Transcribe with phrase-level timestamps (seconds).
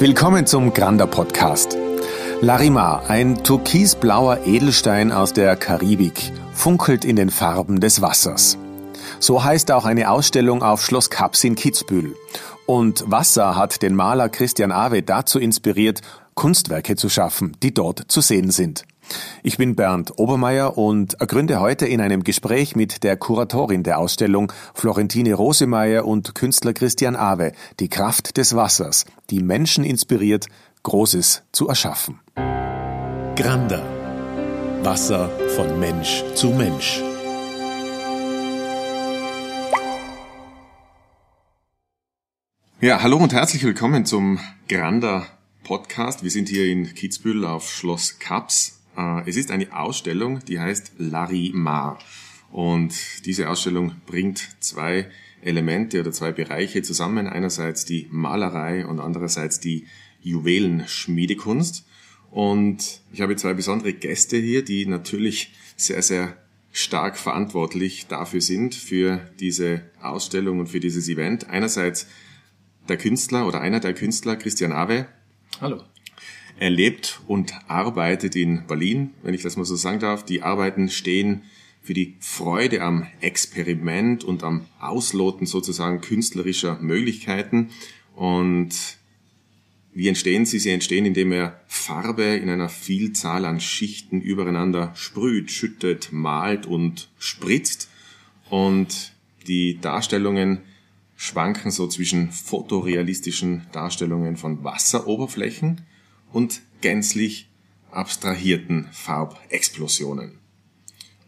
[0.00, 1.78] Willkommen zum Granda Podcast.
[2.40, 8.58] Larimar, ein türkisblauer Edelstein aus der Karibik, funkelt in den Farben des Wassers.
[9.20, 12.16] So heißt auch eine Ausstellung auf Schloss Kaps in Kitzbühel.
[12.66, 16.00] Und Wasser hat den Maler Christian Awe dazu inspiriert,
[16.34, 18.84] Kunstwerke zu schaffen, die dort zu sehen sind.
[19.42, 24.52] Ich bin Bernd Obermeier und ergründe heute in einem Gespräch mit der Kuratorin der Ausstellung
[24.74, 30.46] Florentine Rosemeyer und Künstler Christian Awe die Kraft des Wassers, die Menschen inspiriert,
[30.82, 32.20] Großes zu erschaffen.
[33.36, 33.82] Granda.
[34.82, 37.02] Wasser von Mensch zu Mensch.
[42.80, 45.26] Ja, hallo und herzlich willkommen zum Granda
[45.62, 46.22] Podcast.
[46.22, 48.83] Wir sind hier in Kitzbühel auf Schloss Kaps
[49.26, 51.98] es ist eine Ausstellung, die heißt Larimar.
[52.50, 52.94] Und
[53.26, 55.10] diese Ausstellung bringt zwei
[55.42, 57.26] Elemente oder zwei Bereiche zusammen.
[57.26, 59.86] Einerseits die Malerei und andererseits die
[60.22, 61.84] Juwelenschmiedekunst.
[62.30, 66.36] Und ich habe zwei besondere Gäste hier, die natürlich sehr, sehr
[66.72, 71.48] stark verantwortlich dafür sind, für diese Ausstellung und für dieses Event.
[71.48, 72.06] Einerseits
[72.88, 75.06] der Künstler oder einer der Künstler, Christian Awe.
[75.60, 75.82] Hallo.
[76.58, 80.24] Er lebt und arbeitet in Berlin, wenn ich das mal so sagen darf.
[80.24, 81.42] Die Arbeiten stehen
[81.82, 87.70] für die Freude am Experiment und am Ausloten sozusagen künstlerischer Möglichkeiten.
[88.14, 88.70] Und
[89.92, 90.58] wie entstehen sie?
[90.58, 97.10] Sie entstehen, indem er Farbe in einer Vielzahl an Schichten übereinander sprüht, schüttet, malt und
[97.18, 97.90] spritzt.
[98.48, 99.12] Und
[99.46, 100.60] die Darstellungen
[101.16, 105.82] schwanken so zwischen fotorealistischen Darstellungen von Wasseroberflächen
[106.34, 107.48] und gänzlich
[107.92, 110.40] abstrahierten Farbexplosionen.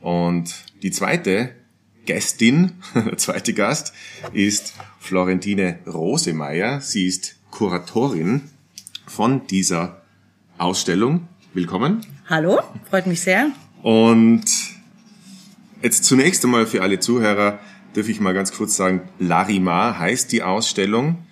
[0.02, 1.54] Und die zweite
[2.04, 3.94] Gästin, der zweite Gast,
[4.32, 6.80] ist Florentine Rosemeyer.
[6.80, 8.42] Sie ist Kuratorin
[9.06, 10.02] von dieser
[10.58, 11.28] Ausstellung.
[11.54, 12.04] Willkommen.
[12.28, 13.50] Hallo, freut mich sehr.
[13.82, 14.44] Und
[15.82, 17.60] jetzt zunächst einmal für alle Zuhörer
[17.94, 21.24] darf ich mal ganz kurz sagen, Larimar heißt die Ausstellung.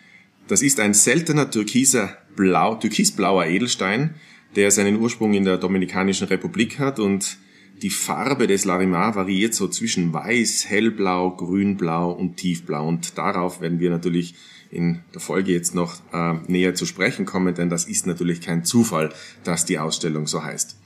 [0.46, 4.14] Das ist ein seltener türkiser blau, türkisblauer Edelstein,
[4.56, 7.38] der seinen Ursprung in der Dominikanischen Republik hat und
[7.82, 13.80] die Farbe des Larimar variiert so zwischen weiß, hellblau, grünblau und tiefblau und darauf werden
[13.80, 14.34] wir natürlich
[14.70, 18.64] in der Folge jetzt noch äh, näher zu sprechen kommen, denn das ist natürlich kein
[18.64, 19.12] Zufall,
[19.44, 20.76] dass die Ausstellung so heißt.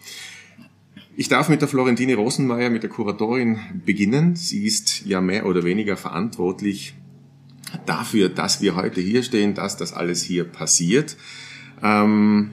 [1.16, 4.36] Ich darf mit der Florentine Rosenmeier, mit der Kuratorin beginnen.
[4.36, 6.94] Sie ist ja mehr oder weniger verantwortlich
[7.86, 11.16] dafür, dass wir heute hier stehen, dass das alles hier passiert.
[11.82, 12.52] Ähm,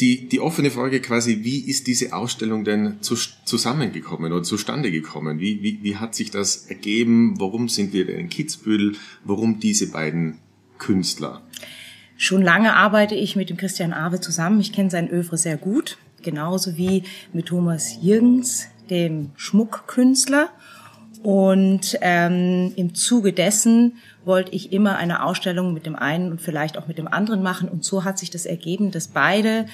[0.00, 3.14] die, die offene Frage quasi, wie ist diese Ausstellung denn zu,
[3.44, 5.38] zusammengekommen oder zustande gekommen?
[5.38, 7.38] Wie, wie, wie hat sich das ergeben?
[7.38, 8.96] Warum sind wir denn in Kitzbühel?
[9.24, 10.38] Warum diese beiden
[10.78, 11.42] Künstler?
[12.16, 14.60] Schon lange arbeite ich mit dem Christian Awe zusammen.
[14.60, 20.50] Ich kenne sein Övre sehr gut, genauso wie mit Thomas Jürgens, dem Schmuckkünstler.
[21.24, 23.96] Und ähm, im Zuge dessen
[24.26, 27.70] wollte ich immer eine Ausstellung mit dem einen und vielleicht auch mit dem anderen machen.
[27.70, 29.64] Und so hat sich das ergeben, dass beide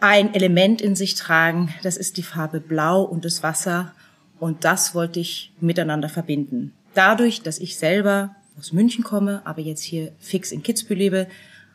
[0.00, 1.72] ein Element in sich tragen.
[1.84, 3.92] Das ist die Farbe Blau und das Wasser.
[4.40, 6.72] Und das wollte ich miteinander verbinden.
[6.94, 11.28] Dadurch, dass ich selber aus München komme, aber jetzt hier fix in Kitzbühel lebe,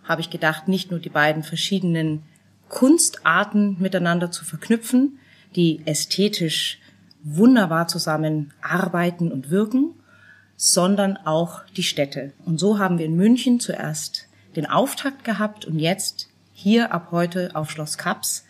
[0.03, 2.24] habe ich gedacht, nicht nur die beiden verschiedenen
[2.68, 5.18] Kunstarten miteinander zu verknüpfen,
[5.56, 6.80] die ästhetisch
[7.23, 9.95] wunderbar zusammen arbeiten und wirken,
[10.56, 12.34] sondern auch die Städte.
[12.45, 17.56] Und so haben wir in München zuerst den Auftakt gehabt und jetzt hier ab heute
[17.56, 18.45] auf Schloss Kaps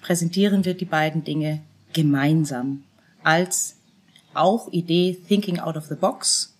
[0.00, 1.60] präsentieren wir die beiden Dinge
[1.92, 2.82] gemeinsam
[3.22, 3.76] als
[4.34, 6.54] auch Idee Thinking out of the Box,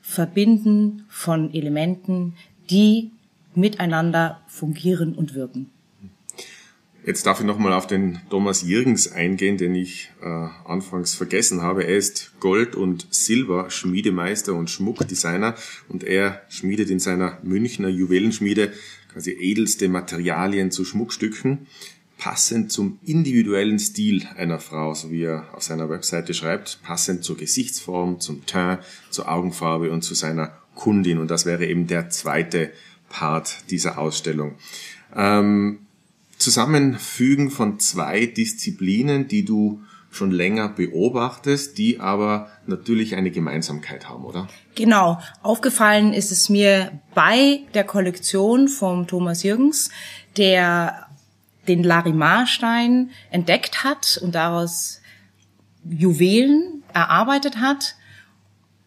[0.00, 2.34] Verbinden von Elementen,
[2.70, 3.10] die
[3.54, 5.70] miteinander fungieren und wirken.
[7.06, 11.84] Jetzt darf ich nochmal auf den Thomas Jürgens eingehen, den ich äh, anfangs vergessen habe.
[11.84, 15.54] Er ist Gold- und Silber-Schmiedemeister und Schmuckdesigner
[15.88, 18.72] und er schmiedet in seiner Münchner Juwelenschmiede
[19.12, 21.66] quasi edelste Materialien zu Schmuckstücken,
[22.18, 27.38] passend zum individuellen Stil einer Frau, so wie er auf seiner Webseite schreibt, passend zur
[27.38, 31.16] Gesichtsform, zum Teint, zur Augenfarbe und zu seiner Kundin.
[31.18, 32.72] Und das wäre eben der zweite
[33.08, 34.56] Part dieser Ausstellung.
[35.16, 35.80] Ähm,
[36.40, 44.24] Zusammenfügen von zwei Disziplinen, die du schon länger beobachtest, die aber natürlich eine Gemeinsamkeit haben,
[44.24, 44.48] oder?
[44.74, 45.20] Genau.
[45.42, 49.90] Aufgefallen ist es mir bei der Kollektion vom Thomas Jürgens,
[50.36, 51.06] der
[51.68, 55.00] den Larimarstein entdeckt hat und daraus
[55.88, 57.94] Juwelen erarbeitet hat,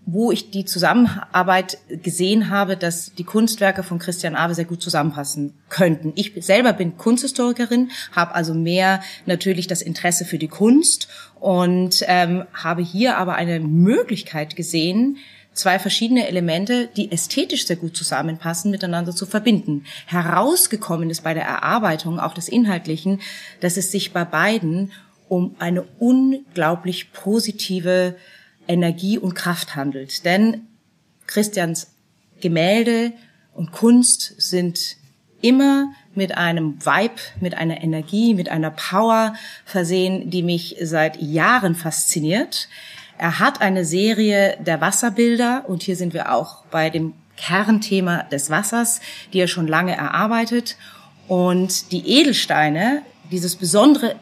[0.06, 5.54] wo ich die Zusammenarbeit gesehen habe, dass die Kunstwerke von Christian Awe sehr gut zusammenpassen
[5.70, 6.12] könnten.
[6.16, 11.08] Ich selber bin Kunsthistorikerin, habe also mehr natürlich das Interesse für die Kunst
[11.40, 15.18] und ähm, habe hier aber eine Möglichkeit gesehen,
[15.54, 19.86] zwei verschiedene Elemente, die ästhetisch sehr gut zusammenpassen, miteinander zu verbinden.
[20.08, 23.22] Herausgekommen ist bei der Erarbeitung auch des Inhaltlichen,
[23.62, 24.92] dass es sich bei beiden
[25.30, 28.16] um eine unglaublich positive
[28.68, 30.26] Energie und Kraft handelt.
[30.26, 30.68] Denn
[31.28, 31.94] Christians
[32.42, 33.14] Gemälde
[33.54, 34.98] und Kunst sind
[35.42, 41.76] immer mit einem Vibe, mit einer Energie, mit einer Power versehen, die mich seit Jahren
[41.76, 42.70] fasziniert.
[43.18, 48.50] Er hat eine Serie der Wasserbilder und hier sind wir auch bei dem Kernthema des
[48.50, 49.02] Wassers,
[49.32, 50.78] die er schon lange erarbeitet.
[51.28, 53.02] Und die Edelsteine,
[53.32, 54.16] dieses besondere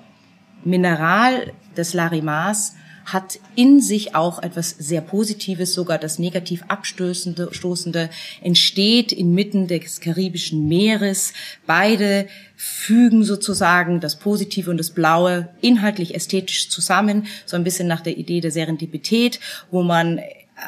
[0.63, 2.75] Mineral des Larimas,
[3.13, 8.09] hat in sich auch etwas sehr Positives, sogar das negativ abstoßende Stoßende
[8.41, 11.33] entsteht inmitten des karibischen Meeres.
[11.65, 18.01] Beide fügen sozusagen das Positive und das Blaue inhaltlich ästhetisch zusammen, so ein bisschen nach
[18.01, 19.39] der Idee der Serendipität,
[19.71, 20.19] wo man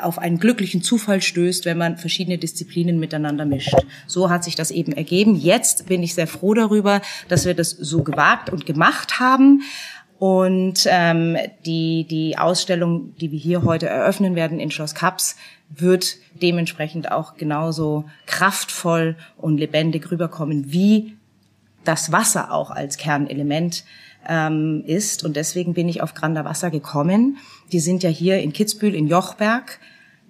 [0.01, 3.75] auf einen glücklichen Zufall stößt, wenn man verschiedene Disziplinen miteinander mischt.
[4.07, 5.35] So hat sich das eben ergeben.
[5.35, 9.61] Jetzt bin ich sehr froh darüber, dass wir das so gewagt und gemacht haben.
[10.23, 11.35] Und ähm,
[11.65, 15.35] die, die Ausstellung, die wir hier heute eröffnen werden in Schloss Kaps,
[15.69, 21.17] wird dementsprechend auch genauso kraftvoll und lebendig rüberkommen, wie
[21.83, 23.83] das Wasser auch als Kernelement
[24.25, 25.25] ähm, ist.
[25.25, 27.37] Und deswegen bin ich auf Grander Wasser gekommen.
[27.73, 29.77] Die sind ja hier in Kitzbühel in Jochberg.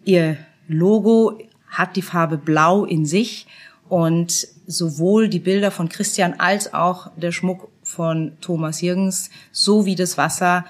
[0.05, 0.37] Ihr
[0.67, 1.37] Logo
[1.67, 3.45] hat die Farbe Blau in sich
[3.89, 10.17] und sowohl die Bilder von Christian als auch der Schmuck von Thomas Jürgens sowie das
[10.17, 10.65] Wasser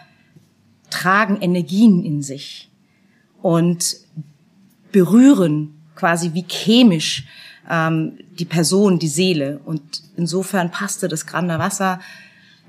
[0.90, 2.70] tragen Energien in sich
[3.42, 3.98] und
[4.92, 7.26] berühren quasi wie chemisch
[7.70, 9.60] ähm, die Person, die Seele.
[9.66, 9.82] Und
[10.18, 12.00] insofern passte das Grander Wasser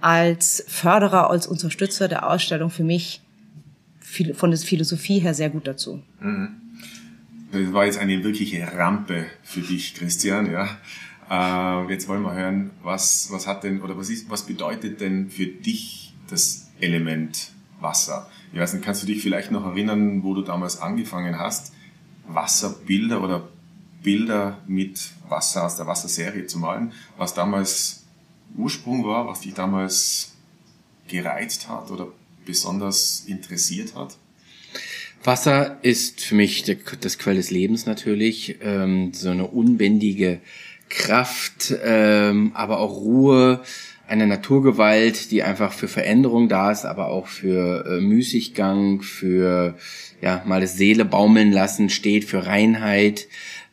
[0.01, 3.21] als Förderer, als Unterstützer der Ausstellung für mich
[4.35, 6.03] von der Philosophie her sehr gut dazu.
[6.21, 6.49] Mhm.
[7.51, 10.69] Das war jetzt eine wirkliche Rampe für dich, Christian, ja.
[11.31, 15.31] Äh, jetzt wollen wir hören, was, was hat denn, oder was ist, was bedeutet denn
[15.31, 18.31] für dich das Element Wasser?
[18.53, 21.73] Ich weiß nicht, kannst du dich vielleicht noch erinnern, wo du damals angefangen hast,
[22.29, 23.49] Wasserbilder oder
[24.03, 28.05] Bilder mit Wasser aus der Wasserserie zu malen, was damals
[28.57, 30.33] Ursprung war, was dich damals
[31.09, 32.09] gereizt hat oder
[32.45, 34.17] besonders interessiert hat?
[35.25, 36.65] Wasser ist für mich
[37.01, 40.41] das Quell des Lebens natürlich, ähm, so eine unbändige
[40.89, 43.61] Kraft, ähm, aber auch Ruhe,
[44.07, 49.77] eine Naturgewalt, die einfach für Veränderung da ist, aber auch für äh, Müßiggang, für
[50.21, 53.27] ja mal das Seele baumeln lassen steht, für Reinheit.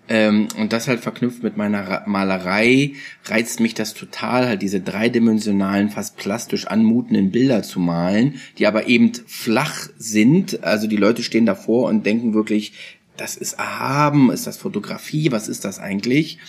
[0.07, 2.93] Ähm, und das halt verknüpft mit meiner Malerei
[3.25, 8.87] reizt mich das total, halt diese dreidimensionalen, fast plastisch anmutenden Bilder zu malen, die aber
[8.87, 10.63] eben flach sind.
[10.63, 12.73] Also die Leute stehen davor und denken wirklich,
[13.17, 16.39] das ist erhaben, ist das Fotografie, was ist das eigentlich?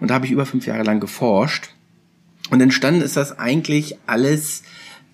[0.00, 1.70] Und da habe ich über fünf Jahre lang geforscht.
[2.50, 4.62] Und entstanden ist das eigentlich alles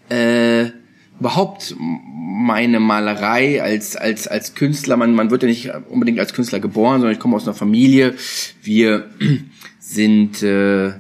[0.09, 0.71] äh,
[1.19, 4.97] überhaupt meine Malerei als als als Künstler.
[4.97, 8.15] Man man wird ja nicht unbedingt als Künstler geboren, sondern ich komme aus einer Familie.
[8.63, 9.09] Wir
[9.79, 10.93] sind äh,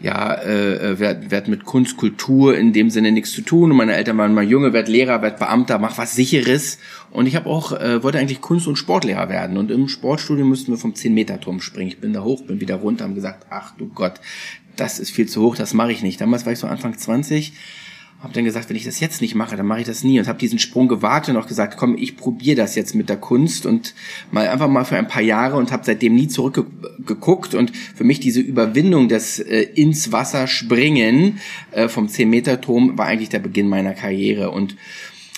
[0.00, 3.70] ja, äh, werd, werd mit Kunst, Kultur in dem Sinne nichts zu tun.
[3.70, 6.78] Und meine Eltern waren mal Junge, werd Lehrer, werd Beamter, mach was Sicheres.
[7.10, 9.58] Und ich habe auch, äh, wollte eigentlich Kunst- und Sportlehrer werden.
[9.58, 11.90] Und im Sportstudium mussten wir vom 10-Meter-Turm springen.
[11.90, 14.14] Ich bin da hoch, bin wieder runter, haben gesagt, ach du Gott,
[14.76, 16.20] das ist viel zu hoch, das mache ich nicht.
[16.20, 17.52] Damals war ich so Anfang 20
[18.20, 20.18] habe dann gesagt, wenn ich das jetzt nicht mache, dann mache ich das nie.
[20.18, 23.16] Und habe diesen Sprung gewagt und auch gesagt, komm, ich probiere das jetzt mit der
[23.16, 23.94] Kunst und
[24.30, 27.54] mal einfach mal für ein paar Jahre und habe seitdem nie zurückgeguckt.
[27.54, 32.98] Und für mich diese Überwindung des äh, ins Wasser springen äh, vom 10 Meter Turm
[32.98, 34.50] war eigentlich der Beginn meiner Karriere.
[34.50, 34.76] Und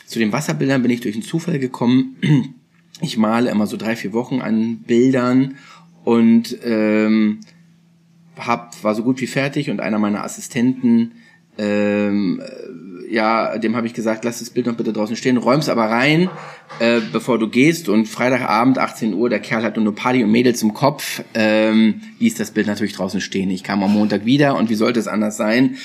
[0.06, 2.16] zu den Wasserbildern bin ich durch einen Zufall gekommen.
[3.00, 5.56] Ich male immer so drei, vier Wochen an Bildern
[6.04, 7.40] und ähm,
[8.36, 11.12] hab, war so gut wie fertig und einer meiner Assistenten
[11.58, 15.68] ähm, äh, ja, dem habe ich gesagt, lass das Bild noch bitte draußen stehen, räum's
[15.68, 16.30] aber rein,
[16.78, 17.90] äh, bevor du gehst.
[17.90, 22.36] Und Freitagabend, 18 Uhr, der Kerl hat nur Party und Mädels im Kopf, ähm, ließ
[22.36, 23.50] das Bild natürlich draußen stehen.
[23.50, 25.76] Ich kam am Montag wieder und wie sollte es anders sein?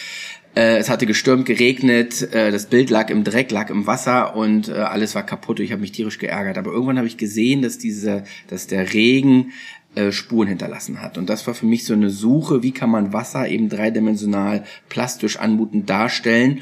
[0.57, 4.69] Äh, es hatte gestürmt, geregnet, äh, das Bild lag im Dreck, lag im Wasser und
[4.69, 5.59] äh, alles war kaputt.
[5.59, 6.57] Ich habe mich tierisch geärgert.
[6.57, 9.51] Aber irgendwann habe ich gesehen, dass diese, dass der Regen
[9.97, 11.17] äh, Spuren hinterlassen hat.
[11.17, 15.37] Und das war für mich so eine Suche, wie kann man Wasser eben dreidimensional plastisch
[15.37, 16.61] anmutend darstellen.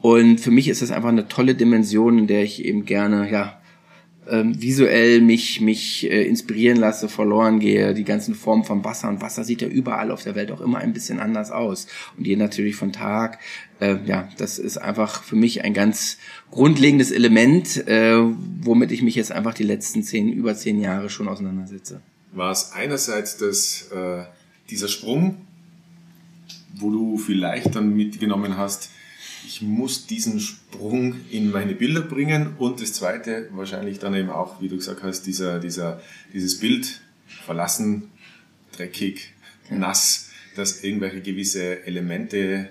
[0.00, 3.60] Und für mich ist das einfach eine tolle Dimension, in der ich eben gerne, ja,
[4.28, 7.92] ähm, visuell mich mich äh, inspirieren lasse, verloren gehe.
[7.92, 10.78] Die ganzen Formen von Wasser und Wasser sieht ja überall auf der Welt auch immer
[10.78, 13.38] ein bisschen anders aus und je natürlich von Tag.
[13.80, 16.18] Äh, ja, das ist einfach für mich ein ganz
[16.50, 18.20] grundlegendes Element, äh,
[18.60, 22.00] womit ich mich jetzt einfach die letzten zehn über zehn Jahre schon auseinandersetze.
[22.36, 24.24] War es einerseits das äh,
[24.68, 25.46] dieser Sprung,
[26.74, 28.90] wo du vielleicht dann mitgenommen hast,
[29.46, 32.56] ich muss diesen Sprung in meine Bilder bringen.
[32.58, 36.02] Und das zweite wahrscheinlich dann eben auch, wie du gesagt hast, dieser, dieser,
[36.34, 38.10] dieses Bild verlassen,
[38.76, 39.32] dreckig,
[39.70, 42.68] nass, dass irgendwelche gewisse Elemente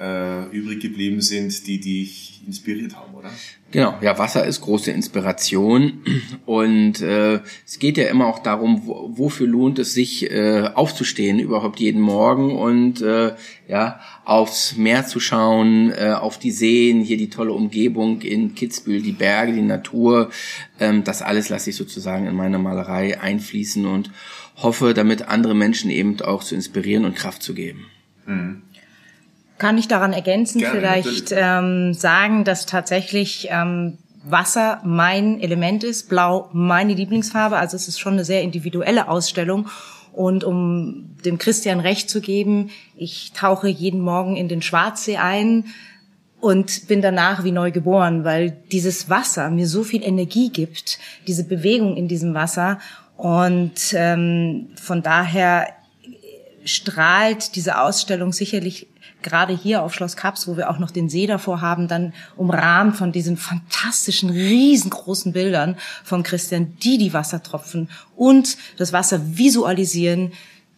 [0.00, 3.30] äh, übrig geblieben sind, die dich inspiriert haben, oder?
[3.72, 6.04] Genau, ja, Wasser ist große Inspiration
[6.46, 11.40] und äh, es geht ja immer auch darum, wo, wofür lohnt es sich äh, aufzustehen
[11.40, 13.34] überhaupt jeden Morgen und äh,
[13.68, 19.02] ja aufs Meer zu schauen, äh, auf die Seen, hier die tolle Umgebung in Kitzbühel,
[19.02, 20.30] die Berge, die Natur,
[20.78, 24.10] ähm, das alles lasse ich sozusagen in meine Malerei einfließen und
[24.56, 27.86] hoffe, damit andere Menschen eben auch zu inspirieren und Kraft zu geben.
[28.26, 28.62] Mhm.
[29.58, 36.08] Kann ich daran ergänzen, Gerne, vielleicht ähm, sagen, dass tatsächlich ähm, Wasser mein Element ist,
[36.08, 37.56] Blau meine Lieblingsfarbe.
[37.56, 39.68] Also es ist schon eine sehr individuelle Ausstellung.
[40.12, 45.66] Und um dem Christian recht zu geben, ich tauche jeden Morgen in den Schwarzsee ein
[46.40, 51.44] und bin danach wie neu geboren, weil dieses Wasser mir so viel Energie gibt, diese
[51.44, 52.78] Bewegung in diesem Wasser.
[53.16, 55.68] Und ähm, von daher
[56.64, 58.88] strahlt diese Ausstellung sicherlich
[59.26, 62.96] gerade hier auf Schloss Kaps, wo wir auch noch den See davor haben, dann umrahmt
[62.96, 70.32] von diesen fantastischen, riesengroßen Bildern von Christian, die die Wassertropfen und das Wasser visualisieren,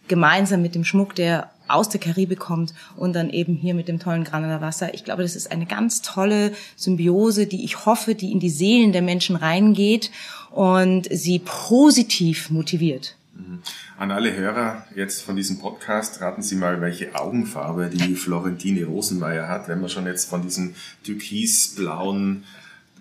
[0.07, 3.99] gemeinsam mit dem Schmuck, der aus der Karibik kommt und dann eben hier mit dem
[3.99, 4.95] tollen Granular Wasser.
[4.95, 8.91] Ich glaube, das ist eine ganz tolle Symbiose, die ich hoffe, die in die Seelen
[8.91, 10.09] der Menschen reingeht
[10.49, 13.15] und sie positiv motiviert.
[13.39, 13.59] Mhm.
[13.97, 19.47] An alle Hörer jetzt von diesem Podcast raten Sie mal, welche Augenfarbe die Florentine Rosenmeier
[19.47, 22.43] hat, wenn wir schon jetzt von diesem türkisblauen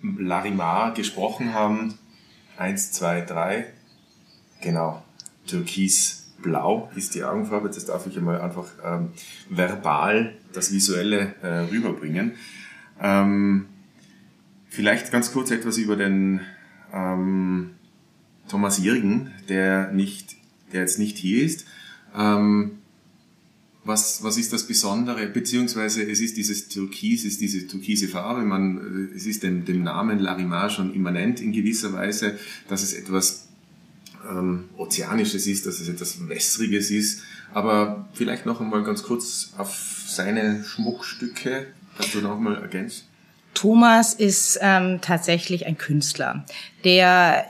[0.02, 1.98] Larimar gesprochen haben.
[2.56, 3.66] Eins, zwei, drei.
[4.60, 5.02] Genau,
[5.46, 7.68] türkisblau ist die Augenfarbe.
[7.68, 9.12] Das darf ich einmal einfach ähm,
[9.48, 12.32] verbal das Visuelle äh, rüberbringen.
[13.00, 13.66] Ähm,
[14.68, 16.40] vielleicht ganz kurz etwas über den
[16.92, 17.77] ähm,
[18.48, 20.36] Thomas Jirgen, der nicht,
[20.72, 21.64] der jetzt nicht hier ist.
[22.16, 22.78] Ähm,
[23.84, 25.26] was, was ist das Besondere?
[25.26, 28.42] Beziehungsweise es ist dieses Türkis, es ist diese türkise Farbe.
[28.42, 32.38] Man, es ist dem, dem Namen Larimar schon immanent in gewisser Weise,
[32.68, 33.48] dass es etwas
[34.28, 37.22] ähm, Ozeanisches ist, dass es etwas Wässriges ist.
[37.54, 43.06] Aber vielleicht noch einmal ganz kurz auf seine Schmuckstücke, dass du noch mal ergänzt.
[43.54, 46.44] Thomas ist ähm, tatsächlich ein Künstler,
[46.84, 47.46] der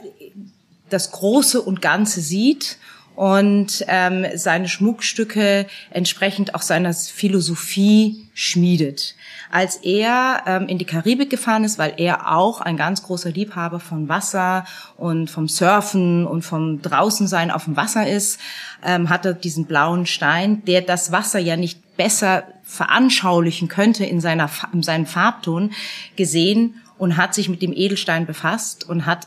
[0.90, 2.78] das Große und Ganze sieht
[3.18, 9.16] und ähm, seine Schmuckstücke entsprechend auch seiner Philosophie schmiedet.
[9.50, 13.80] Als er ähm, in die Karibik gefahren ist, weil er auch ein ganz großer Liebhaber
[13.80, 14.64] von Wasser
[14.96, 18.38] und vom Surfen und vom Draußensein auf dem Wasser ist,
[18.84, 24.20] ähm, hat er diesen blauen Stein, der das Wasser ja nicht besser veranschaulichen könnte in,
[24.20, 25.72] seiner, in seinem Farbton,
[26.14, 29.26] gesehen und hat sich mit dem Edelstein befasst und hat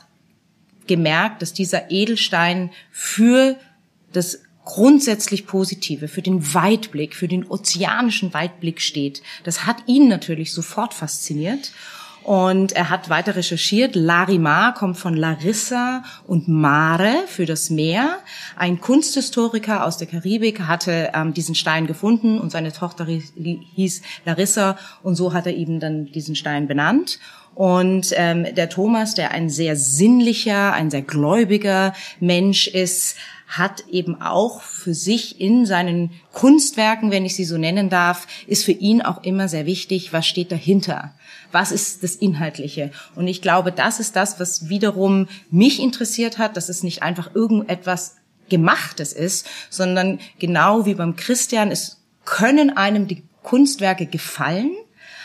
[0.86, 3.56] gemerkt, dass dieser Edelstein für
[4.12, 9.22] das grundsätzlich Positive, für den Weitblick, für den ozeanischen Weitblick steht.
[9.44, 11.72] Das hat ihn natürlich sofort fasziniert.
[12.24, 13.96] Und er hat weiter recherchiert.
[13.96, 18.20] Larimar kommt von Larissa und Mare für das Meer.
[18.56, 24.78] Ein Kunsthistoriker aus der Karibik hatte ähm, diesen Stein gefunden und seine Tochter hieß Larissa
[25.02, 27.18] und so hat er eben dann diesen Stein benannt.
[27.54, 33.16] Und ähm, der Thomas, der ein sehr sinnlicher, ein sehr gläubiger Mensch ist,
[33.46, 38.64] hat eben auch für sich in seinen Kunstwerken, wenn ich sie so nennen darf, ist
[38.64, 41.14] für ihn auch immer sehr wichtig, was steht dahinter?
[41.50, 42.90] Was ist das Inhaltliche?
[43.14, 47.34] Und ich glaube, das ist das, was wiederum mich interessiert hat, dass es nicht einfach
[47.34, 48.16] irgendetwas
[48.48, 54.72] Gemachtes ist, sondern genau wie beim Christian, es können einem die Kunstwerke gefallen,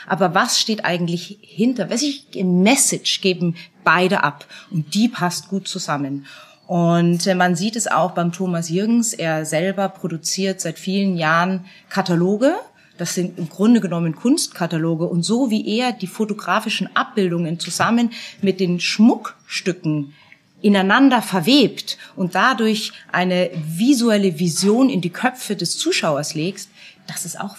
[0.07, 1.89] aber was steht eigentlich hinter?
[1.89, 4.45] Welche Message geben beide ab?
[4.71, 6.25] Und die passt gut zusammen.
[6.65, 9.13] Und äh, man sieht es auch beim Thomas Jürgens.
[9.13, 12.55] Er selber produziert seit vielen Jahren Kataloge.
[12.97, 15.05] Das sind im Grunde genommen Kunstkataloge.
[15.05, 18.11] Und so wie er die fotografischen Abbildungen zusammen
[18.41, 20.13] mit den Schmuckstücken
[20.61, 26.69] ineinander verwebt und dadurch eine visuelle Vision in die Köpfe des Zuschauers legst,
[27.07, 27.55] das ist auch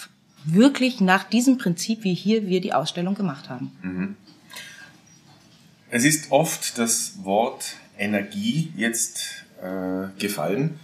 [0.53, 3.71] wirklich nach diesem Prinzip, wie hier wir die Ausstellung gemacht haben.
[3.81, 4.15] Mhm.
[5.91, 10.79] Es ist oft das Wort Energie jetzt äh, gefallen.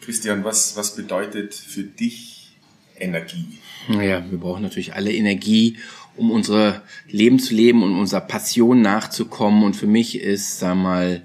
[0.00, 2.56] Christian, was, was bedeutet für dich
[2.98, 3.58] Energie?
[3.88, 5.78] Naja, wir brauchen natürlich alle Energie,
[6.16, 9.64] um unser Leben zu leben und unserer Passion nachzukommen.
[9.64, 11.22] Und für mich ist, sag mal,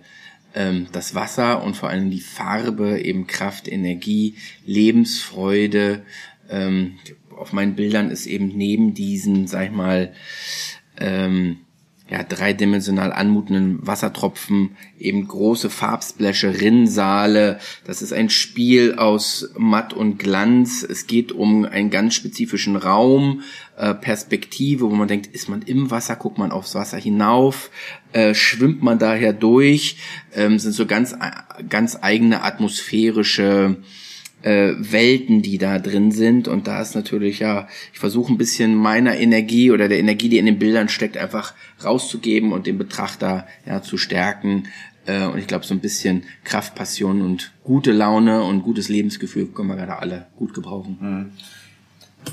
[0.53, 6.03] ähm, das Wasser und vor allem die Farbe eben Kraft, Energie, Lebensfreude.
[6.49, 6.97] Ähm,
[7.41, 10.13] auf meinen Bildern ist eben neben diesen, sag ich mal,
[10.97, 11.57] ähm,
[12.11, 17.59] ja, dreidimensional anmutenden Wassertropfen, eben große Farbspläsche, Rinnsale.
[17.85, 20.83] Das ist ein Spiel aus Matt und Glanz.
[20.83, 23.43] Es geht um einen ganz spezifischen Raum,
[23.77, 27.71] äh, Perspektive, wo man denkt, ist man im Wasser, guckt man aufs Wasser hinauf,
[28.11, 29.95] äh, schwimmt man daher durch,
[30.35, 31.15] ähm, sind so ganz,
[31.69, 33.77] ganz eigene atmosphärische
[34.43, 36.47] äh, Welten, die da drin sind.
[36.47, 40.37] Und da ist natürlich, ja, ich versuche ein bisschen meiner Energie oder der Energie, die
[40.37, 44.67] in den Bildern steckt, einfach rauszugeben und den Betrachter ja zu stärken.
[45.05, 49.47] Äh, und ich glaube, so ein bisschen Kraft, Passion und gute Laune und gutes Lebensgefühl
[49.47, 50.97] können wir gerade alle gut gebrauchen.
[50.99, 51.31] Mhm.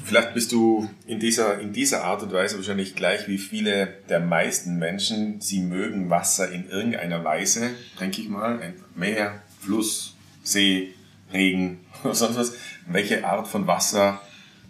[0.05, 4.21] Vielleicht bist du in dieser, in dieser Art und Weise wahrscheinlich gleich wie viele der
[4.21, 5.41] meisten Menschen.
[5.41, 8.61] Sie mögen Wasser in irgendeiner Weise, denke ich mal.
[8.61, 10.95] Ein Meer, Fluss, See,
[11.33, 12.53] Regen oder sonst was.
[12.87, 14.21] Welche Art von Wasser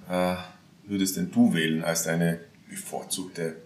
[0.09, 0.37] äh,
[0.85, 3.57] würdest denn du wählen als deine bevorzugte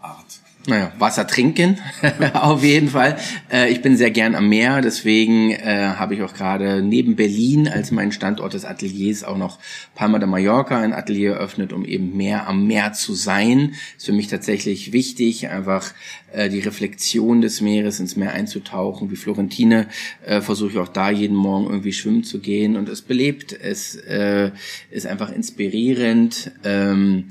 [0.00, 0.40] Wasserart?
[0.66, 1.78] Naja, Wasser trinken,
[2.34, 3.16] auf jeden Fall.
[3.50, 7.68] Äh, ich bin sehr gern am Meer, deswegen äh, habe ich auch gerade neben Berlin
[7.68, 9.58] als meinen Standort des Ateliers auch noch
[9.94, 13.74] Palma de Mallorca ein Atelier eröffnet, um eben mehr am Meer zu sein.
[13.96, 15.94] Ist für mich tatsächlich wichtig, einfach
[16.32, 19.10] äh, die Reflexion des Meeres ins Meer einzutauchen.
[19.10, 19.86] Wie Florentine
[20.26, 23.94] äh, versuche ich auch da jeden Morgen irgendwie schwimmen zu gehen und es belebt, es
[23.94, 24.50] äh,
[24.90, 26.50] ist einfach inspirierend.
[26.62, 27.28] Ähm,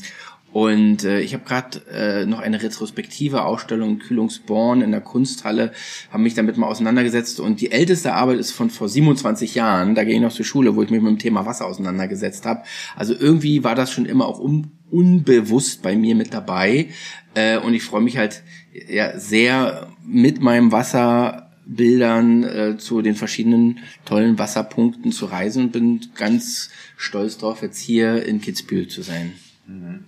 [0.57, 5.71] und äh, ich habe gerade äh, noch eine retrospektive Ausstellung in Kühlungsborn in der Kunsthalle,
[6.09, 7.39] habe mich damit mal auseinandergesetzt.
[7.39, 9.93] Und die älteste Arbeit ist von vor 27 Jahren.
[9.93, 12.63] Da gehe ich noch zur Schule, wo ich mich mit dem Thema Wasser auseinandergesetzt habe.
[12.95, 16.87] Also irgendwie war das schon immer auch un unbewusst bei mir mit dabei.
[17.35, 18.41] Äh, und ich freue mich halt
[18.89, 25.71] ja sehr mit meinem Wasser Bildern äh, zu den verschiedenen tollen Wasserpunkten zu reisen und
[25.71, 29.33] bin ganz stolz darauf, jetzt hier in Kitzbühel zu sein.
[29.67, 30.05] Mhm.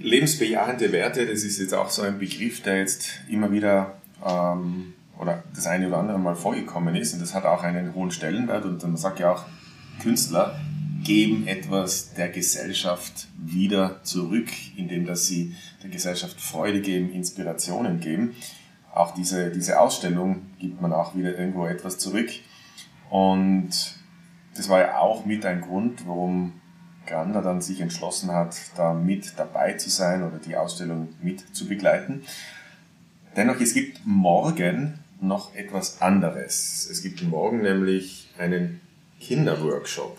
[0.00, 5.44] Lebensbejahende Werte, das ist jetzt auch so ein Begriff, der jetzt immer wieder ähm, oder
[5.54, 8.82] das eine oder andere Mal vorgekommen ist und das hat auch einen hohen Stellenwert und
[8.82, 9.44] man sagt ja auch,
[10.02, 10.58] Künstler
[11.04, 18.34] geben etwas der Gesellschaft wieder zurück, indem dass sie der Gesellschaft Freude geben, Inspirationen geben.
[18.94, 22.30] Auch diese, diese Ausstellung gibt man auch wieder irgendwo etwas zurück.
[23.08, 23.70] Und
[24.56, 26.59] das war ja auch mit ein Grund, warum
[27.10, 31.66] Grander dann sich entschlossen hat, da mit dabei zu sein oder die Ausstellung mit zu
[31.66, 32.22] begleiten.
[33.36, 36.88] Dennoch, es gibt morgen noch etwas anderes.
[36.90, 38.80] Es gibt morgen nämlich einen
[39.20, 40.18] Kinderworkshop.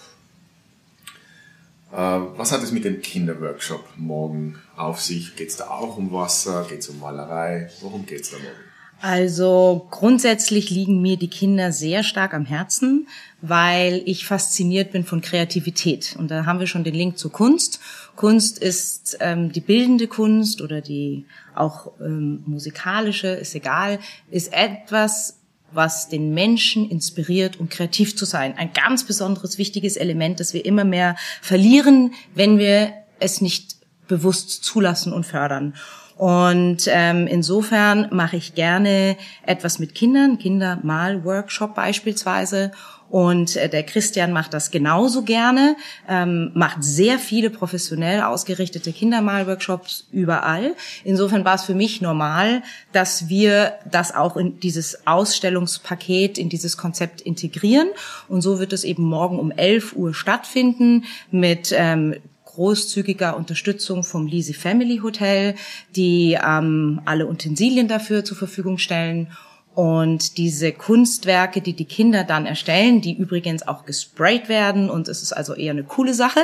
[1.92, 5.36] Äh, was hat es mit dem Kinderworkshop morgen auf sich?
[5.36, 6.66] Geht es da auch um Wasser?
[6.70, 7.70] Geht es um Malerei?
[7.82, 8.71] Worum geht es da morgen?
[9.02, 13.08] Also grundsätzlich liegen mir die Kinder sehr stark am Herzen,
[13.42, 16.16] weil ich fasziniert bin von Kreativität.
[16.20, 17.80] Und da haben wir schon den Link zur Kunst.
[18.16, 23.98] Kunst ist ähm, die bildende Kunst oder die auch ähm, musikalische, ist egal,
[24.30, 25.40] ist etwas,
[25.72, 28.56] was den Menschen inspiriert, um kreativ zu sein.
[28.58, 34.64] Ein ganz besonderes, wichtiges Element, das wir immer mehr verlieren, wenn wir es nicht bewusst
[34.64, 35.74] zulassen und fördern.
[36.22, 42.74] Und ähm, insofern mache ich gerne etwas mit Kindern, Kindermal-Workshop beispielsweise.
[43.10, 45.76] Und äh, der Christian macht das genauso gerne,
[46.08, 50.76] ähm, macht sehr viele professionell ausgerichtete Kindermal-Workshops überall.
[51.04, 56.78] Insofern war es für mich normal, dass wir das auch in dieses Ausstellungspaket, in dieses
[56.78, 57.90] Konzept integrieren.
[58.28, 62.14] Und so wird es eben morgen um 11 Uhr stattfinden mit ähm,
[62.54, 65.56] großzügiger Unterstützung vom Lisi Family Hotel,
[65.96, 69.28] die ähm, alle Utensilien dafür zur Verfügung stellen.
[69.74, 75.22] Und diese Kunstwerke, die die Kinder dann erstellen, die übrigens auch gesprayt werden, und es
[75.22, 76.42] ist also eher eine coole Sache,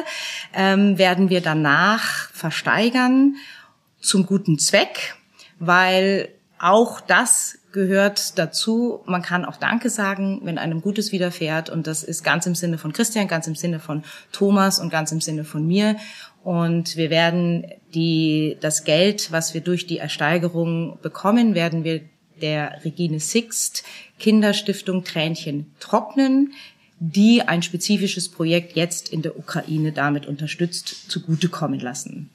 [0.54, 3.36] ähm, werden wir danach versteigern
[4.00, 5.16] zum guten Zweck,
[5.60, 9.02] weil auch das gehört dazu.
[9.06, 11.70] Man kann auch Danke sagen, wenn einem Gutes widerfährt.
[11.70, 15.12] Und das ist ganz im Sinne von Christian, ganz im Sinne von Thomas und ganz
[15.12, 15.96] im Sinne von mir.
[16.44, 22.02] Und wir werden die, das Geld, was wir durch die Ersteigerung bekommen, werden wir
[22.42, 23.84] der Regine Sixt
[24.20, 26.54] Kinderstiftung Tränchen trocknen,
[27.00, 32.32] die ein spezifisches Projekt jetzt in der Ukraine damit unterstützt, zugutekommen lassen.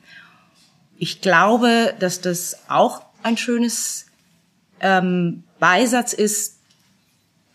[0.99, 4.07] ich glaube, dass das auch ein schönes
[4.83, 6.59] ähm, Beisatz ist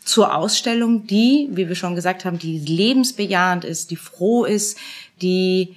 [0.04, 4.78] zur Ausstellung, die, wie wir schon gesagt haben, die lebensbejahend ist, die froh ist,
[5.22, 5.76] die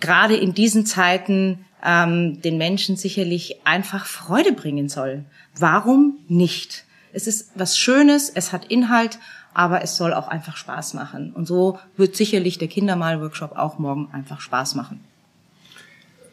[0.00, 5.24] gerade in diesen Zeiten ähm, den Menschen sicherlich einfach Freude bringen soll.
[5.56, 6.84] Warum nicht?
[7.12, 9.18] Es ist was Schönes, es hat Inhalt,
[9.54, 11.32] aber es soll auch einfach Spaß machen.
[11.32, 15.00] Und so wird sicherlich der Kindermal-Workshop auch morgen einfach Spaß machen.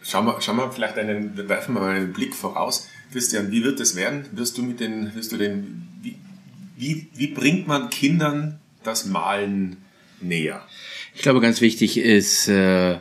[0.02, 2.88] Schauen wir, schauen wir vielleicht einen, werfen wir mal einen Blick voraus.
[3.12, 4.26] Christian, wie wird es werden?
[4.32, 6.16] Wirst du mit den, wirst du den, wie,
[6.78, 9.78] wie, wie bringt man Kindern das Malen
[10.22, 10.62] näher?
[11.16, 12.98] Ich glaube, ganz wichtig ist, äh,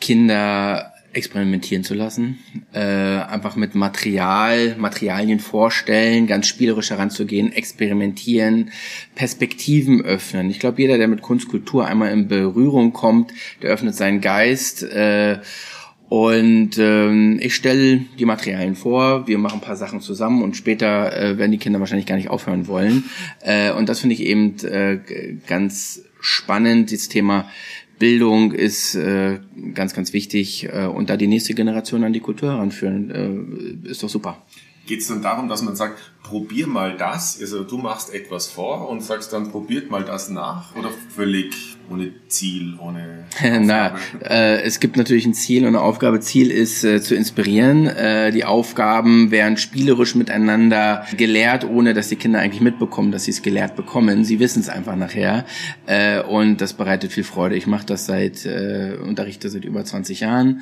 [0.00, 2.38] Kinder experimentieren zu lassen,
[2.72, 8.70] äh, einfach mit Material, Materialien vorstellen, ganz spielerisch heranzugehen, experimentieren,
[9.14, 10.50] Perspektiven öffnen.
[10.50, 14.82] Ich glaube, jeder, der mit Kunstkultur einmal in Berührung kommt, der öffnet seinen Geist.
[14.82, 15.40] Äh,
[16.12, 21.16] und ähm, ich stelle die Materialien vor, wir machen ein paar Sachen zusammen und später
[21.16, 23.04] äh, werden die Kinder wahrscheinlich gar nicht aufhören wollen.
[23.40, 24.98] Äh, und das finde ich eben äh,
[25.46, 27.48] ganz spannend, das Thema
[27.98, 29.38] Bildung ist äh,
[29.72, 34.02] ganz, ganz wichtig äh, und da die nächste Generation an die Kultur heranführen, äh, ist
[34.02, 34.36] doch super.
[34.92, 38.90] Geht es dann darum, dass man sagt, probier mal das, also du machst etwas vor
[38.90, 43.24] und sagst dann, probiert mal das nach oder völlig ohne Ziel, ohne
[43.60, 46.20] Na, äh, es gibt natürlich ein Ziel und eine Aufgabe.
[46.20, 47.86] Ziel ist äh, zu inspirieren.
[47.86, 53.30] Äh, die Aufgaben werden spielerisch miteinander gelehrt, ohne dass die Kinder eigentlich mitbekommen, dass sie
[53.30, 54.26] es gelehrt bekommen.
[54.26, 55.46] Sie wissen es einfach nachher
[55.86, 57.56] äh, und das bereitet viel Freude.
[57.56, 60.60] Ich mache das seit, äh, unterrichte seit über 20 Jahren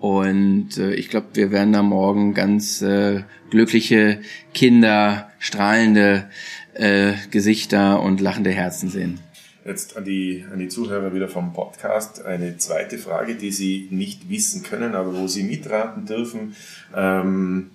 [0.00, 4.20] und äh, ich glaube, wir werden da morgen ganz äh, glückliche
[4.54, 6.30] Kinder, strahlende
[6.74, 9.20] äh, Gesichter und lachende Herzen sehen.
[9.64, 14.30] Jetzt an die, an die Zuhörer wieder vom Podcast eine zweite Frage, die Sie nicht
[14.30, 16.54] wissen können, aber wo Sie mitraten dürfen.
[16.96, 17.72] Ähm,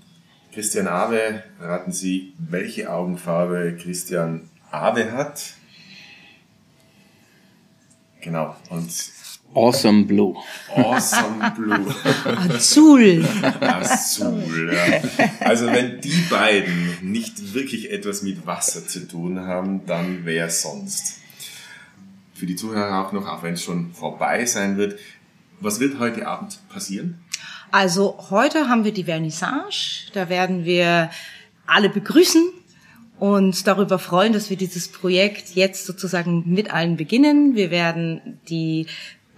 [0.53, 5.53] Christian Awe, raten Sie, welche Augenfarbe Christian Awe hat?
[8.21, 8.55] Genau.
[8.69, 8.89] Und
[9.53, 10.35] Awesome Blue.
[10.75, 11.95] Awesome Blue.
[12.25, 13.25] Azul.
[13.61, 15.01] Azul, ja.
[15.41, 21.19] Also wenn die beiden nicht wirklich etwas mit Wasser zu tun haben, dann wer sonst?
[22.33, 24.99] Für die Zuhörer auch noch, auch wenn es schon vorbei sein wird.
[25.59, 27.19] Was wird heute Abend passieren?
[27.71, 30.09] Also heute haben wir die Vernissage.
[30.13, 31.09] Da werden wir
[31.65, 32.43] alle begrüßen
[33.19, 37.55] und darüber freuen, dass wir dieses Projekt jetzt sozusagen mit allen beginnen.
[37.55, 38.87] Wir werden die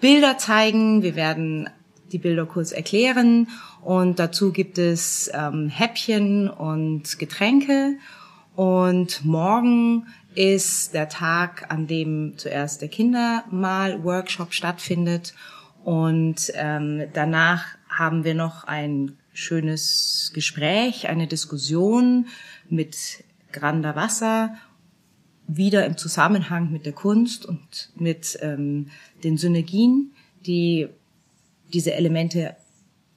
[0.01, 1.69] Bilder zeigen, wir werden
[2.11, 3.47] die Bilder kurz erklären.
[3.81, 7.97] Und dazu gibt es ähm, Häppchen und Getränke.
[8.55, 15.33] Und morgen ist der Tag, an dem zuerst der Kindermal-Workshop stattfindet.
[15.83, 22.27] Und ähm, danach haben wir noch ein schönes Gespräch, eine Diskussion
[22.69, 24.55] mit Granda Wasser
[25.47, 28.87] wieder im Zusammenhang mit der Kunst und mit ähm,
[29.23, 30.11] den Synergien,
[30.45, 30.87] die
[31.73, 32.55] diese Elemente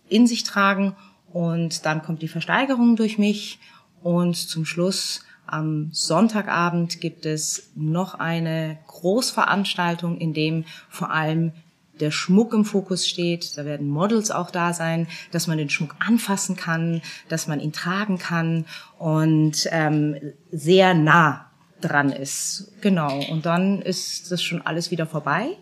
[0.08, 0.94] in sich tragen.
[1.32, 3.58] Und dann kommt die Versteigerung durch mich.
[4.02, 11.52] Und zum Schluss am Sonntagabend gibt es noch eine Großveranstaltung, in dem vor allem
[12.00, 13.56] der Schmuck im Fokus steht.
[13.56, 17.72] Da werden Models auch da sein, dass man den Schmuck anfassen kann, dass man ihn
[17.72, 18.66] tragen kann
[18.98, 20.16] und ähm,
[20.52, 21.47] sehr nah
[21.80, 22.72] dran ist.
[22.80, 23.20] Genau.
[23.30, 25.56] Und dann ist das schon alles wieder vorbei.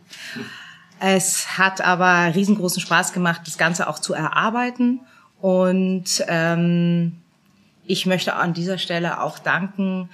[0.99, 5.01] Es hat aber riesengroßen Spaß gemacht, das Ganze auch zu erarbeiten.
[5.41, 7.21] Und ähm,
[7.85, 10.09] ich möchte an dieser Stelle auch danken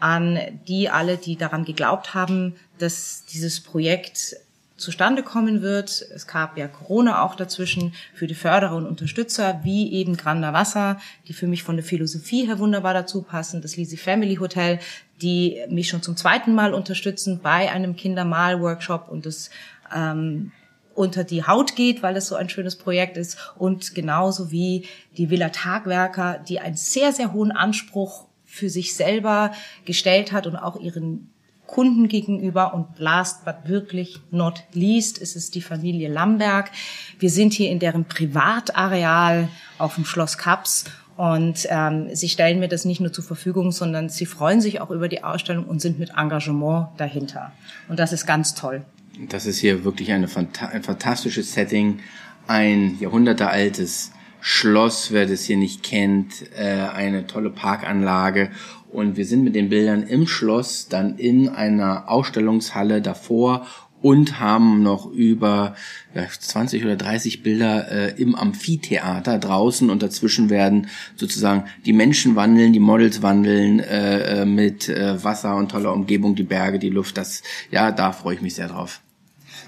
[0.00, 4.36] an die alle, die daran geglaubt haben, dass dieses Projekt
[4.84, 6.06] zustande kommen wird.
[6.14, 11.00] Es gab ja Corona auch dazwischen für die Förderer und Unterstützer, wie eben Granda Wasser,
[11.26, 14.78] die für mich von der Philosophie her wunderbar dazu passen, das Lisi Family Hotel,
[15.22, 19.50] die mich schon zum zweiten Mal unterstützen bei einem Kindermal-Workshop und das
[19.94, 20.52] ähm,
[20.94, 25.30] unter die Haut geht, weil es so ein schönes Projekt ist und genauso wie die
[25.30, 29.52] Villa Tagwerker, die einen sehr, sehr hohen Anspruch für sich selber
[29.84, 31.33] gestellt hat und auch ihren
[31.74, 36.70] Kunden gegenüber und last but wirklich not least ist es die Familie Lamberg.
[37.18, 40.84] Wir sind hier in deren Privatareal auf dem Schloss Kaps
[41.16, 44.92] und ähm, sie stellen mir das nicht nur zur Verfügung, sondern sie freuen sich auch
[44.92, 47.50] über die Ausstellung und sind mit Engagement dahinter.
[47.88, 48.84] Und das ist ganz toll.
[49.28, 50.28] Das ist hier wirklich eine,
[50.72, 51.98] ein fantastisches Setting,
[52.46, 54.12] ein jahrhundertealtes
[54.46, 58.50] Schloss, wer das hier nicht kennt, äh, eine tolle Parkanlage.
[58.94, 63.66] Und wir sind mit den Bildern im Schloss, dann in einer Ausstellungshalle davor
[64.00, 65.74] und haben noch über
[66.14, 72.36] ja, 20 oder 30 Bilder äh, im Amphitheater draußen und dazwischen werden sozusagen die Menschen
[72.36, 76.90] wandeln, die Models wandeln äh, äh mit äh, Wasser und toller Umgebung, die Berge, die
[76.90, 77.16] Luft.
[77.16, 79.00] Das ja, da freue ich mich sehr drauf.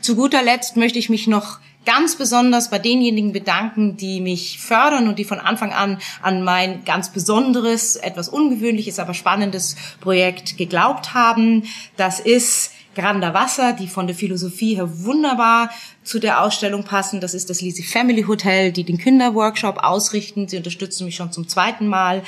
[0.02, 5.08] Zu guter Letzt möchte ich mich noch ganz besonders bei denjenigen bedanken, die mich fördern
[5.08, 11.14] und die von Anfang an an mein ganz besonderes, etwas ungewöhnliches, aber spannendes Projekt geglaubt
[11.14, 11.62] haben.
[11.96, 15.70] Das ist Granda Wasser, die von der Philosophie her wunderbar
[16.02, 17.20] zu der Ausstellung passen.
[17.20, 20.48] Das ist das Lisi Family Hotel, die den Kinderworkshop ausrichten.
[20.48, 22.22] Sie unterstützen mich schon zum zweiten Mal.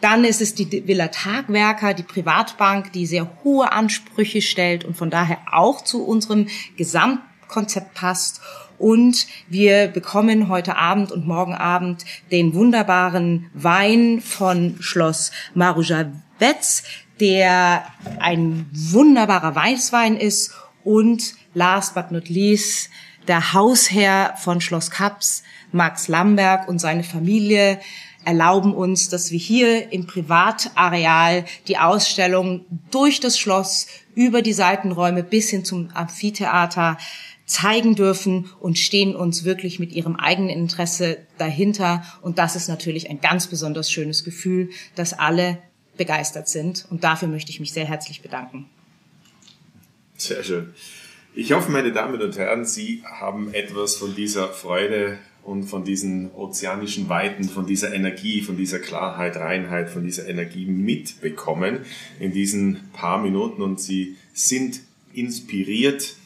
[0.00, 5.10] Dann ist es die Villa Tagwerker, die Privatbank, die sehr hohe Ansprüche stellt und von
[5.10, 6.46] daher auch zu unserem
[6.76, 8.40] Gesamtkonzept passt.
[8.82, 16.82] Und wir bekommen heute Abend und morgen Abend den wunderbaren Wein von Schloss Marujavets,
[17.20, 17.86] der
[18.18, 20.52] ein wunderbarer Weißwein ist.
[20.82, 22.90] Und last but not least
[23.28, 27.78] der Hausherr von Schloss Kaps, Max Lamberg und seine Familie
[28.24, 35.22] erlauben uns, dass wir hier im Privatareal die Ausstellung durch das Schloss über die Seitenräume
[35.22, 36.98] bis hin zum Amphitheater
[37.52, 42.02] zeigen dürfen und stehen uns wirklich mit ihrem eigenen Interesse dahinter.
[42.22, 45.58] Und das ist natürlich ein ganz besonders schönes Gefühl, dass alle
[45.96, 46.86] begeistert sind.
[46.90, 48.66] Und dafür möchte ich mich sehr herzlich bedanken.
[50.16, 50.72] Sehr schön.
[51.34, 56.30] Ich hoffe, meine Damen und Herren, Sie haben etwas von dieser Freude und von diesen
[56.32, 61.80] ozeanischen Weiten, von dieser Energie, von dieser Klarheit, Reinheit, von dieser Energie mitbekommen
[62.20, 64.80] in diesen paar Minuten und Sie sind
[65.14, 66.16] inspiriert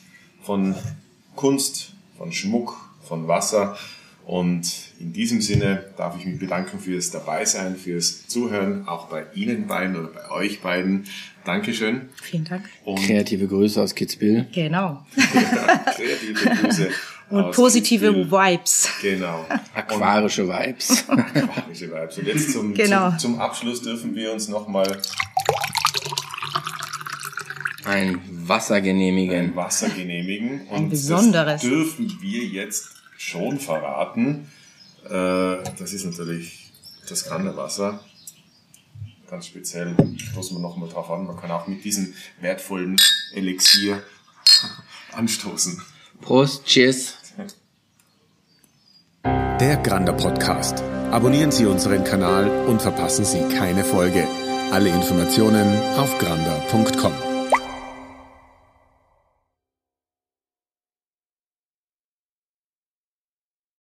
[0.42, 0.74] von
[1.36, 3.76] Kunst, von Schmuck, von Wasser.
[4.26, 9.68] Und in diesem Sinne darf ich mich bedanken fürs Dabeisein, fürs Zuhören, auch bei Ihnen
[9.68, 11.04] beiden oder bei euch beiden.
[11.44, 12.08] Dankeschön.
[12.20, 12.64] Vielen Dank.
[12.84, 14.48] Und kreative Grüße aus Kitzbühel.
[14.52, 15.06] Genau.
[15.94, 16.88] kreative Grüße.
[17.30, 18.30] Und positive Kitzbühel.
[18.30, 18.88] Vibes.
[19.00, 19.46] Genau.
[19.74, 21.04] Aquarische Vibes.
[21.08, 22.18] Aquarische Vibes.
[22.18, 23.10] Und jetzt zum, genau.
[23.10, 25.00] zum, zum Abschluss dürfen wir uns nochmal
[27.86, 29.50] ein Wasser genehmigen.
[29.50, 30.66] Ein Wasser genehmigen.
[30.68, 31.62] Und ein besonderes.
[31.62, 34.48] Das dürfen wir jetzt schon verraten.
[35.04, 35.08] Äh,
[35.78, 36.72] das ist natürlich
[37.08, 38.00] das Wasser.
[39.30, 41.26] Ganz speziell stoßen wir nochmal drauf an.
[41.26, 42.96] Man kann auch mit diesem wertvollen
[43.34, 44.02] Elixier
[45.12, 45.80] anstoßen.
[46.20, 47.14] Prost, cheers.
[49.24, 50.82] Der Grander Podcast.
[51.10, 54.26] Abonnieren Sie unseren Kanal und verpassen Sie keine Folge.
[54.70, 57.25] Alle Informationen auf grander.com.